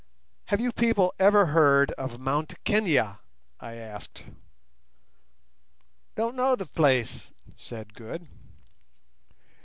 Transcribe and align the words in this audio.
"Have 0.45 0.59
you 0.59 0.71
people 0.71 1.13
ever 1.19 1.45
heard 1.53 1.91
of 1.91 2.17
Mt 2.19 2.55
Kenia?" 2.63 3.19
I 3.59 3.73
asked. 3.75 4.25
"Don't 6.15 6.35
know 6.35 6.55
the 6.55 6.65
place," 6.65 7.31
said 7.55 7.93
Good. 7.93 8.25